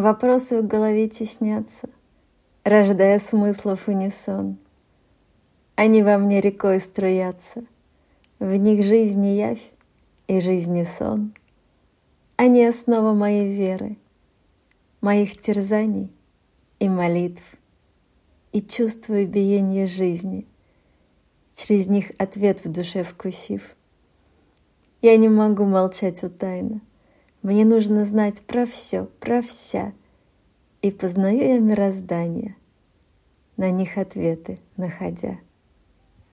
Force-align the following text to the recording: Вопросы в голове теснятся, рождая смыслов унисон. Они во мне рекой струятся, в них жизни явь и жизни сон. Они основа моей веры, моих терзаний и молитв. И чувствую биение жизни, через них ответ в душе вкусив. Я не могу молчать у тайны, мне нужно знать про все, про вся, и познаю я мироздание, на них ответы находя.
Вопросы 0.00 0.62
в 0.62 0.66
голове 0.66 1.10
теснятся, 1.10 1.90
рождая 2.64 3.18
смыслов 3.18 3.86
унисон. 3.86 4.56
Они 5.74 6.02
во 6.02 6.16
мне 6.16 6.40
рекой 6.40 6.80
струятся, 6.80 7.66
в 8.38 8.56
них 8.56 8.82
жизни 8.82 9.26
явь 9.26 9.60
и 10.26 10.40
жизни 10.40 10.84
сон. 10.84 11.34
Они 12.36 12.64
основа 12.64 13.12
моей 13.12 13.52
веры, 13.52 13.98
моих 15.02 15.38
терзаний 15.38 16.10
и 16.78 16.88
молитв. 16.88 17.44
И 18.52 18.62
чувствую 18.62 19.28
биение 19.28 19.86
жизни, 19.86 20.46
через 21.54 21.88
них 21.88 22.12
ответ 22.16 22.64
в 22.64 22.72
душе 22.72 23.04
вкусив. 23.04 23.76
Я 25.02 25.18
не 25.18 25.28
могу 25.28 25.66
молчать 25.66 26.24
у 26.24 26.30
тайны, 26.30 26.80
мне 27.42 27.64
нужно 27.64 28.04
знать 28.04 28.42
про 28.42 28.66
все, 28.66 29.06
про 29.18 29.42
вся, 29.42 29.92
и 30.82 30.90
познаю 30.90 31.38
я 31.38 31.58
мироздание, 31.58 32.56
на 33.56 33.70
них 33.70 33.98
ответы 33.98 34.58
находя. 34.76 35.38